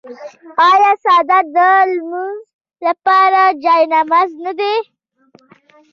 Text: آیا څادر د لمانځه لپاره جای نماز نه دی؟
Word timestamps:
آیا 0.69 0.91
څادر 1.03 1.43
د 1.55 1.57
لمانځه 1.91 2.25
لپاره 2.85 3.41
جای 3.63 3.83
نماز 3.93 4.29
نه 4.45 4.51
دی؟ 4.59 4.75